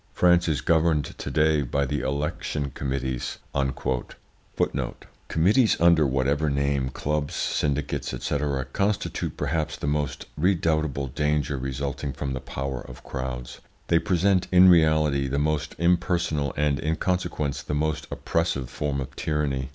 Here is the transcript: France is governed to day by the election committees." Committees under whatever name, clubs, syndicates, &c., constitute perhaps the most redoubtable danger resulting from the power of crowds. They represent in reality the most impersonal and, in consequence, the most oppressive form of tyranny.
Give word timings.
France 0.13 0.47
is 0.47 0.61
governed 0.61 1.05
to 1.15 1.29
day 1.29 1.61
by 1.61 1.85
the 1.85 1.99
election 1.99 2.71
committees." 2.71 3.37
Committees 5.27 5.77
under 5.79 6.07
whatever 6.07 6.49
name, 6.49 6.89
clubs, 6.89 7.35
syndicates, 7.35 8.09
&c., 8.09 8.37
constitute 8.73 9.37
perhaps 9.37 9.77
the 9.77 9.85
most 9.85 10.25
redoubtable 10.35 11.05
danger 11.05 11.55
resulting 11.55 12.13
from 12.13 12.33
the 12.33 12.39
power 12.41 12.81
of 12.81 13.03
crowds. 13.03 13.61
They 13.89 13.99
represent 13.99 14.47
in 14.51 14.69
reality 14.69 15.27
the 15.27 15.37
most 15.37 15.75
impersonal 15.77 16.51
and, 16.57 16.79
in 16.79 16.95
consequence, 16.95 17.61
the 17.61 17.75
most 17.75 18.07
oppressive 18.09 18.71
form 18.71 18.99
of 19.01 19.15
tyranny. 19.15 19.69